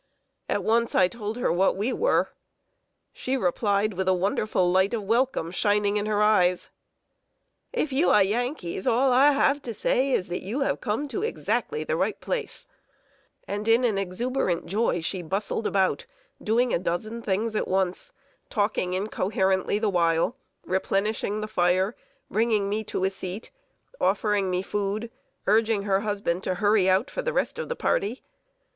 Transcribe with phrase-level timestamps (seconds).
[0.49, 2.29] At once I told her what we were.
[3.13, 6.71] She replied, with a wonderful light of welcome shining in her eyes:
[7.71, 11.21] "If you are Yankees, all I have to say is, that you have come to
[11.21, 12.65] exactly the right place!"
[13.45, 16.05] [Sidenote: FOOD, SHELTER, AND HOSTS OF FRIENDS.] And, in exuberant joy, she bustled about,
[16.41, 18.11] doing a dozen things at once,
[18.49, 21.95] talking incoherently the while, replenishing the fire,
[22.31, 23.51] bringing me a seat,
[23.99, 25.11] offering me food,
[25.45, 28.23] urging her husband to hurry out for the rest of the party.